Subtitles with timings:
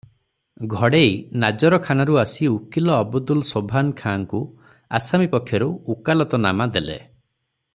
[0.75, 1.09] ଘଡ଼େଇ
[1.43, 4.41] ନାଜରଖାନାରୁ ଆସି ଉକୀଲ ଅବଦୁଲ ଶୋଭାନ ଖାଁଙ୍କୁ
[5.01, 6.99] ଆସାମୀ ପକ୍ଷରୁ ଉକାଲତନାମା ଦେଲେ।